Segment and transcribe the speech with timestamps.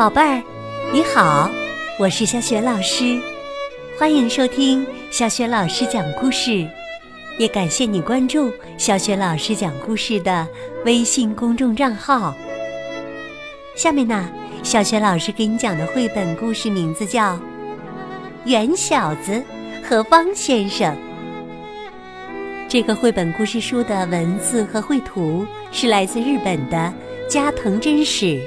[0.00, 0.42] 宝贝儿，
[0.94, 1.50] 你好，
[1.98, 3.20] 我是小雪老师，
[3.98, 6.66] 欢迎收听小雪老师讲故事，
[7.36, 10.48] 也感谢你关注小雪老师讲故事的
[10.86, 12.34] 微信公众账号。
[13.76, 14.30] 下面呢，
[14.62, 17.34] 小雪老师给你讲的绘本故事名字叫
[18.46, 19.44] 《圆小子
[19.86, 20.94] 和方先生》。
[22.70, 26.90] 这个绘本故事书的文字和绘图是来自日本的
[27.28, 28.40] 加藤真史，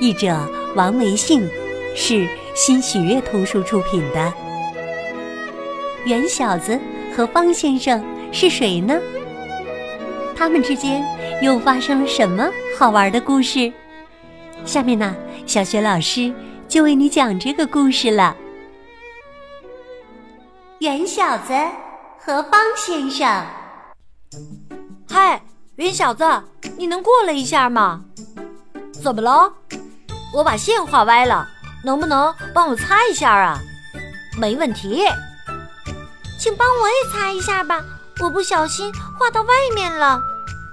[0.00, 0.34] 译者
[0.74, 1.48] 王维信，
[1.94, 4.32] 是新喜悦图书出品的。
[6.04, 6.78] 圆小子
[7.14, 8.98] 和方先生是谁呢？
[10.36, 11.04] 他们之间
[11.42, 13.72] 又发生了什么好玩的故事？
[14.64, 15.14] 下面呢，
[15.46, 16.32] 小学老师
[16.68, 18.36] 就为你讲这个故事了。
[20.80, 21.52] 圆小子。
[22.20, 23.26] 和方先生，
[25.08, 25.40] 嗨，
[25.76, 26.24] 圆小子，
[26.76, 28.04] 你能过来一下吗？
[28.92, 29.50] 怎么了？
[30.32, 31.48] 我把线画歪了，
[31.82, 33.58] 能不能帮我擦一下啊？
[34.38, 35.04] 没问题，
[36.38, 37.82] 请帮我也擦一下吧，
[38.20, 40.20] 我不小心画到外面了。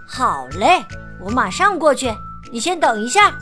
[0.07, 0.85] 好嘞，
[1.19, 2.15] 我马上过去，
[2.51, 3.33] 你先等一下。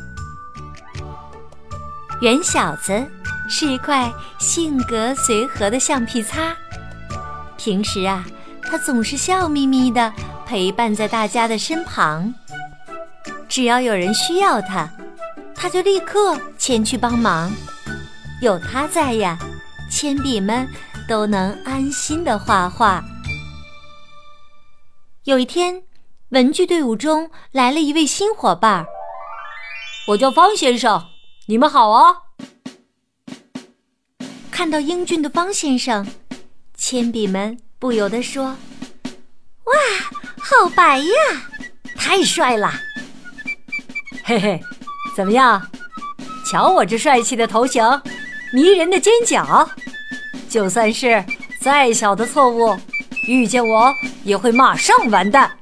[2.22, 3.06] 圆小子
[3.50, 6.56] 是一块性格随和的橡皮擦。
[7.58, 8.24] 平时啊，
[8.64, 10.14] 他总是笑眯眯的
[10.46, 12.34] 陪伴在大家的身旁。
[13.50, 14.90] 只要有人需要他，
[15.64, 17.50] 他就立刻前去帮忙。
[18.42, 19.40] 有他在呀，
[19.90, 20.68] 铅笔们
[21.08, 23.02] 都能安心的画画。
[25.24, 25.82] 有一天，
[26.32, 28.86] 文具队伍中来了一位新伙伴，
[30.10, 31.02] 我叫方先生，
[31.46, 32.14] 你们好啊！
[34.52, 36.06] 看到英俊的方先生。
[36.76, 38.58] 铅笔们不由得说
[39.64, 39.74] ：“哇，
[40.36, 41.14] 好白呀，
[41.96, 42.70] 太帅了！”
[44.26, 44.62] 嘿嘿，
[45.16, 45.62] 怎么样？
[46.46, 47.84] 瞧我这帅气的头型，
[48.54, 49.68] 迷人的尖角，
[50.50, 51.24] 就算是
[51.62, 52.78] 再小的错误，
[53.28, 53.94] 遇见我
[54.24, 55.58] 也会马上完蛋。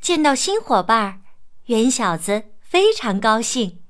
[0.00, 1.20] 见到新伙伴，
[1.66, 3.80] 圆小子非常高兴。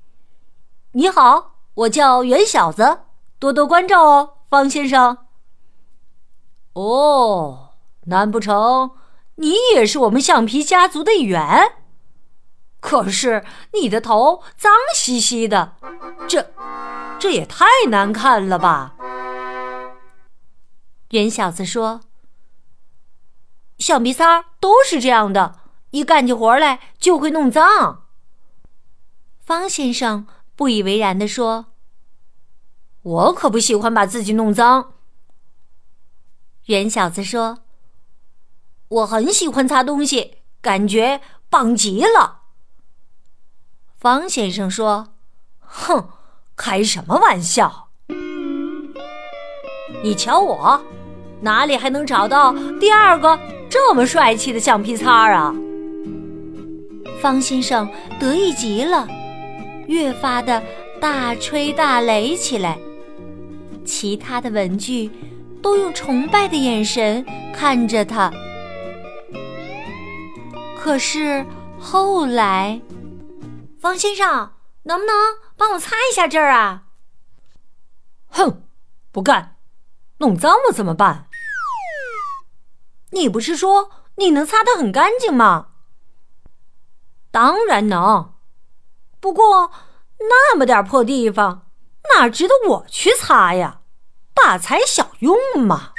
[0.93, 2.99] 你好，我叫圆小子，
[3.39, 4.31] 多多关照哦。
[4.47, 5.17] 方先生，
[6.73, 7.71] 哦，
[8.05, 8.91] 难不成
[9.35, 11.73] 你也是我们橡皮家族的一员？
[12.85, 15.75] 可是你的头脏兮兮的，
[16.27, 16.51] 这
[17.17, 18.93] 这也太难看了吧？
[21.09, 22.01] 圆小子说
[23.79, 25.55] ：“橡皮擦都是这样的，
[25.89, 28.05] 一干起活来就会弄脏。”
[29.43, 31.65] 方先生不以为然地说。
[33.01, 34.93] 我可不喜欢把自己弄脏。
[36.65, 37.63] 圆小子说
[38.89, 41.19] ：“我很喜欢擦东西，感觉
[41.49, 42.43] 棒极了。”
[44.05, 45.07] 方先生说
[45.57, 46.09] ：“哼，
[46.55, 47.87] 开什么玩笑？
[50.03, 50.79] 你瞧我，
[51.41, 55.55] 哪里还能找到第二个这么帅气的橡皮擦啊？”
[57.19, 57.89] 方先生
[58.19, 59.07] 得意极了，
[59.87, 60.61] 越发的
[61.01, 62.77] 大吹大擂起来。
[63.83, 65.09] 其他的文具
[65.63, 68.31] 都用崇拜的眼神看着他。
[70.77, 71.43] 可是
[71.79, 72.79] 后来，
[73.85, 74.51] 方先生，
[74.85, 75.13] 能不能
[75.55, 76.85] 帮我擦一下这儿啊？
[78.29, 78.67] 哼，
[79.11, 79.59] 不干！
[80.17, 81.27] 弄脏了怎么办？
[83.11, 85.67] 你不是说你能擦得很干净吗？
[87.29, 88.33] 当然能，
[89.19, 89.71] 不过
[90.17, 91.67] 那么点破地方。
[92.15, 93.81] 哪值得我去擦呀？
[94.33, 95.91] 大材小用嘛。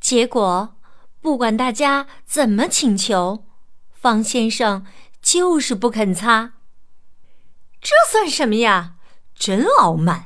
[0.00, 0.74] 结果，
[1.20, 3.44] 不管大家怎么请求，
[3.92, 4.84] 方先生
[5.30, 6.52] 就是不肯擦。
[7.82, 8.94] 这算什么呀？
[9.34, 10.24] 真傲慢，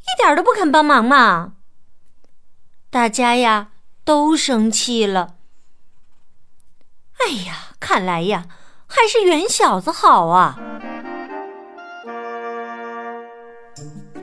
[0.00, 1.52] 一点都不肯帮忙嘛！
[2.88, 5.34] 大家呀都生气了。
[7.18, 8.46] 哎呀，看来呀，
[8.86, 10.58] 还是圆小子好啊。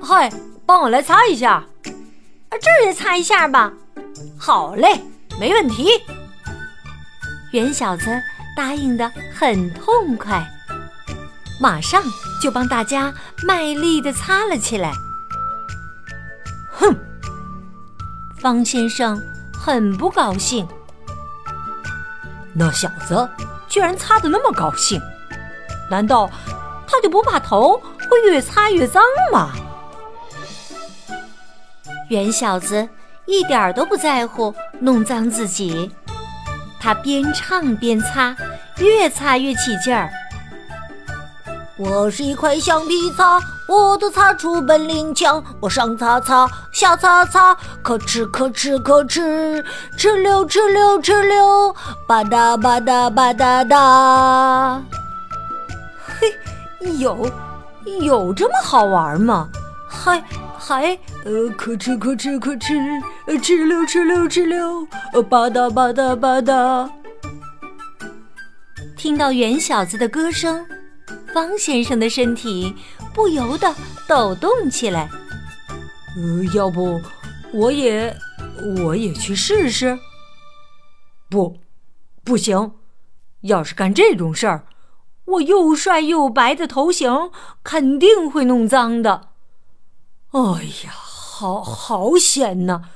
[0.01, 0.31] 嗨，
[0.65, 3.71] 帮我来擦一下，啊这儿也擦一下吧。
[4.39, 5.03] 好嘞，
[5.39, 5.91] 没问题。
[7.51, 8.19] 圆小子
[8.57, 10.43] 答应的很痛快，
[11.61, 12.01] 马上
[12.41, 13.13] 就帮大家
[13.43, 14.91] 卖力的擦了起来。
[16.71, 16.97] 哼，
[18.39, 19.21] 方先生
[19.53, 20.67] 很不高兴。
[22.51, 23.29] 那小子
[23.67, 24.99] 居然擦的那么高兴，
[25.87, 26.27] 难道
[26.87, 29.51] 他就不怕头会越擦越脏吗？
[32.09, 32.89] 圆小子
[33.27, 35.91] 一点儿都不在乎弄脏自己，
[36.79, 38.35] 他边唱边擦，
[38.77, 40.09] 越擦越起劲儿。
[41.77, 45.43] 我是一块橡皮擦，我的擦出本领强。
[45.59, 49.63] 我上擦擦，下擦擦，可哧可哧可哧，
[49.95, 51.71] 哧溜哧溜哧溜，
[52.07, 54.81] 吧嗒吧嗒吧嗒嗒。
[56.19, 56.33] 嘿，
[56.97, 57.29] 有
[58.01, 59.47] 有这么好玩吗？
[59.87, 60.23] 还
[60.67, 60.87] 还
[61.23, 66.91] 呃，可哧可哧可哧，哧溜哧溜哧溜，呃吧嗒吧嗒吧嗒。
[68.97, 70.65] 听到袁小子的歌声。
[71.33, 72.75] 方先生的身体
[73.13, 73.73] 不由得
[74.09, 75.09] 抖动起来。
[76.17, 76.99] 呃，要不
[77.53, 78.13] 我也
[78.83, 79.97] 我也去试试？
[81.29, 81.57] 不，
[82.25, 82.73] 不行！
[83.41, 84.65] 要是干这种事儿，
[85.23, 87.31] 我又帅又白的头型
[87.63, 89.26] 肯定会弄脏的。
[90.31, 92.89] 哎呀，好好险呐！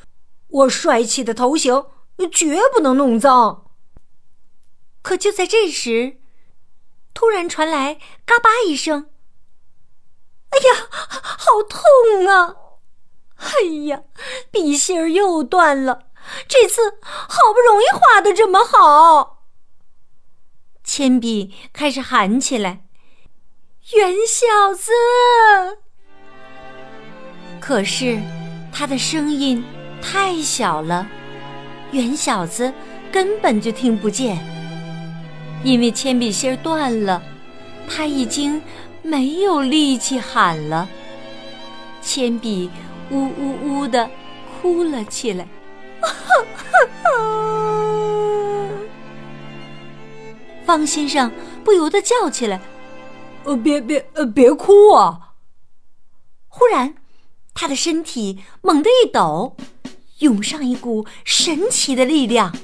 [0.48, 1.86] 我帅气的头型
[2.32, 3.72] 绝不能弄脏。
[5.02, 6.18] 可就在这时。
[7.14, 7.96] 突然传来
[8.26, 9.10] “嘎巴”一声
[10.50, 12.56] ，“哎呀，好痛啊！
[13.36, 14.04] 哎呀，
[14.50, 16.08] 笔芯儿又断了。
[16.48, 19.44] 这次好不容易画的这么好，
[20.86, 22.86] 铅笔开始喊起来
[23.94, 24.92] ：‘袁小子！’
[27.62, 28.20] 可是
[28.74, 29.64] 他的声音
[30.02, 31.08] 太小了，
[31.92, 32.74] 袁小子
[33.12, 34.44] 根本就听不见。”
[35.64, 37.22] 因为铅笔芯断了，
[37.88, 38.60] 他已经
[39.04, 40.90] 没有力气喊了。
[42.02, 42.68] 铅笔
[43.12, 44.10] 呜呜呜的
[44.60, 45.48] 哭了起来。
[50.66, 51.32] 方先生
[51.64, 52.60] 不由得叫起来
[53.46, 55.34] ：“呃，别别呃，别哭啊！”
[56.50, 56.96] 忽然，
[57.54, 59.56] 他的身体猛地一抖，
[60.20, 62.56] 涌上一股神奇的力量。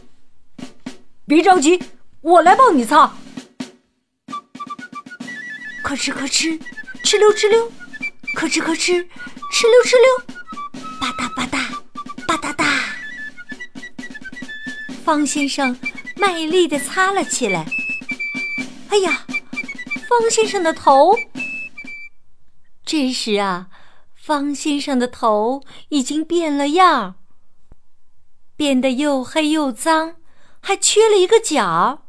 [1.26, 1.82] 别着急。
[2.22, 3.16] 我来帮你擦，
[5.84, 6.60] 吭哧吭哧，
[7.04, 7.72] 哧溜哧溜，
[8.36, 9.08] 吭哧吭哧，
[9.54, 10.18] 哧溜哧溜，
[11.00, 12.66] 吧嗒吧嗒，吧嗒嗒。
[15.06, 15.80] 方先生
[16.18, 17.66] 卖力的擦了起来。
[18.90, 19.26] 哎呀，
[20.10, 21.16] 方先生的头！
[22.84, 23.70] 这时啊，
[24.28, 27.14] 方先生的头已经变了样儿，
[28.58, 30.16] 变得又黑又脏，
[30.60, 32.02] 还缺了一个角。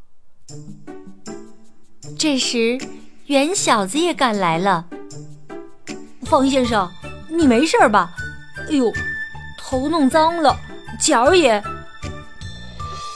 [2.17, 2.77] 这时，
[3.27, 4.85] 袁小子也赶来了。
[6.23, 6.91] 方先生，
[7.29, 8.11] 你没事吧？
[8.67, 8.91] 哎呦，
[9.57, 10.53] 头弄脏了，
[11.01, 11.53] 脚也……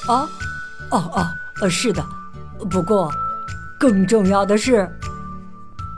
[0.08, 0.26] 啊，
[0.92, 1.28] 哦哦，
[1.60, 2.02] 呃，是的。
[2.72, 3.12] 不过，
[3.78, 4.90] 更重要的是，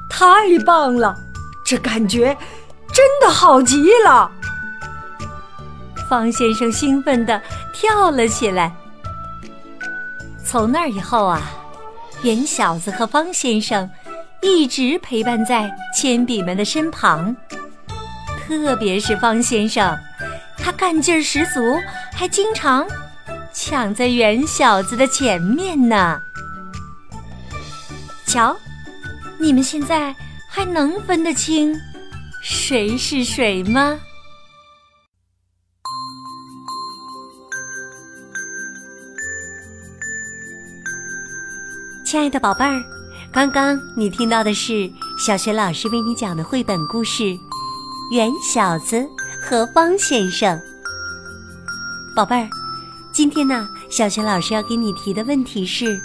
[0.10, 1.16] 太棒了，
[1.64, 2.36] 这感觉
[2.96, 4.32] 真的好极了。
[6.10, 7.42] 方先生兴奋地
[7.74, 8.74] 跳了起来。
[10.46, 11.42] 从那以后啊，
[12.24, 13.90] 袁小子和方先生
[14.42, 17.36] 一直陪伴在铅笔们的身旁。
[18.48, 19.98] 特别是方先生，
[20.58, 21.60] 他干劲儿十足，
[22.14, 22.88] 还经常
[23.52, 26.22] 抢在袁小子的前面呢。
[28.26, 28.56] 瞧，
[29.38, 30.16] 你们现在
[30.48, 31.76] 还能分得清
[32.48, 34.00] 谁是谁吗？
[42.06, 42.84] 亲爱的宝贝儿，
[43.34, 47.24] 刚刚你听到的是小学老师为你讲的绘本故事
[48.12, 49.04] 《圆小子
[49.42, 50.56] 和方先生》。
[52.16, 52.48] 宝贝儿，
[53.12, 56.00] 今天呢，小学老师要给你提的问题是：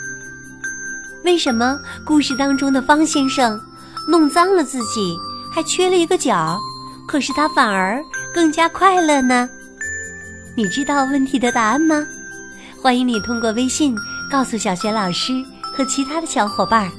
[1.23, 3.61] 为什么故事当中的方先生
[4.09, 5.19] 弄脏了自己，
[5.53, 6.59] 还缺了一个角，
[7.07, 8.05] 可是他反而
[8.35, 9.49] 更加快乐呢？
[10.57, 12.07] 你知道问题的答案吗？
[12.81, 13.95] 欢迎你通过微信
[14.31, 15.33] 告诉小学老师。
[15.73, 16.91] 和其他的小伙伴儿，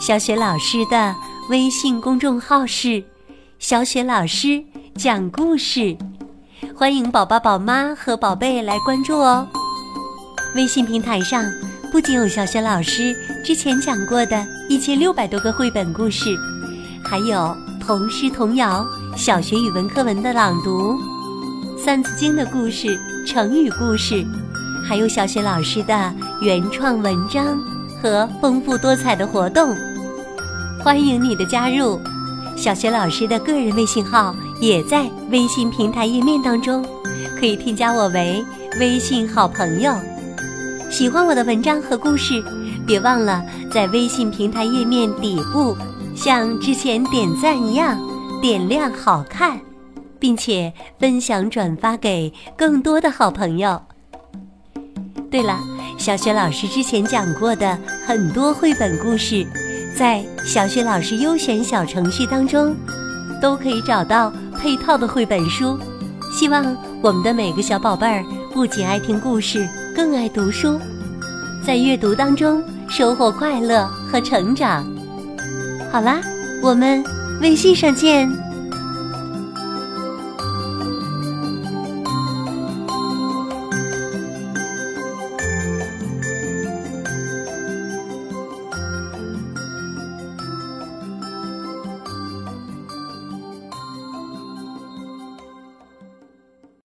[0.00, 1.14] 小雪老师的
[1.48, 3.02] 微信公众号是
[3.60, 4.62] “小雪老师
[4.96, 5.96] 讲故事”，
[6.76, 9.46] 欢迎宝宝、宝妈和宝贝来关注哦。
[10.56, 11.44] 微信平台上
[11.90, 16.36] 不仅有小雪老师之前讲过的一千六百多个绘本故事，
[17.04, 20.94] 还有童诗童谣、小学语文课文的朗读、
[21.78, 24.24] 《三字经》的故事、成语故事，
[24.84, 27.58] 还有小学老师的原创文章。
[28.02, 29.74] 和丰富多彩的活动，
[30.82, 31.98] 欢迎你的加入。
[32.54, 36.84] 小学老师的个人微信号也在微信平台页面当中，
[37.40, 38.44] 可以添加我为
[38.78, 39.90] 微信好朋友。
[40.90, 42.44] 喜欢我的文章和故事，
[42.86, 43.42] 别忘了
[43.72, 45.74] 在微信平台页面底部，
[46.14, 47.98] 像之前点赞一样
[48.40, 49.60] 点亮“好看”，
[50.18, 53.80] 并且分享转发给更多的好朋友。
[55.30, 55.58] 对了。
[55.96, 59.46] 小雪老师之前讲过的很多绘本故事，
[59.96, 62.74] 在小雪老师优选小程序当中，
[63.40, 64.30] 都可以找到
[64.60, 65.78] 配套的绘本书。
[66.32, 70.80] 希望我们的每个小宝贝儿不仅爱听故事，更爱读书，
[71.64, 74.93] 在阅读当中收获快乐和成长。
[75.94, 76.20] 好啦，
[76.60, 77.04] 我们
[77.40, 78.28] 微信上见。